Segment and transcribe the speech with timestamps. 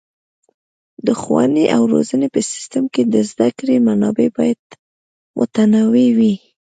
[1.05, 4.59] د ښوونې او روزنې په سیستم کې د زده کړې منابع باید
[5.37, 6.33] متنوع وي.